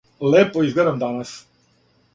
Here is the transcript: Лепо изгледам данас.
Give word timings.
Лепо 0.31 0.63
изгледам 0.67 0.97
данас. 0.99 1.31